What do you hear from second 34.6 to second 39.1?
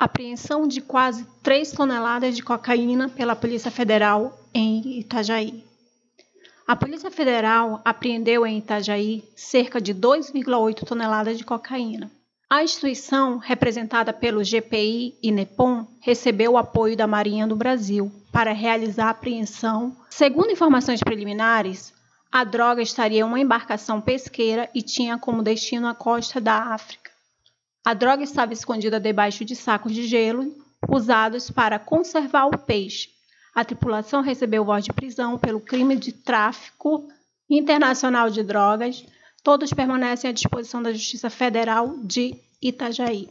voz de prisão pelo crime de tráfico internacional de drogas